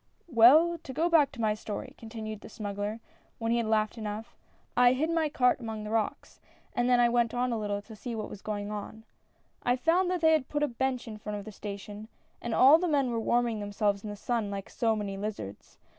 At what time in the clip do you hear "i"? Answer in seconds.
4.75-4.93, 6.99-7.07, 9.61-9.75